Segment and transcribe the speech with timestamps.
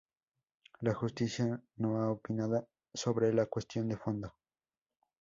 [0.81, 4.33] La Justicia no ha opinado sobre la cuestión de fondo.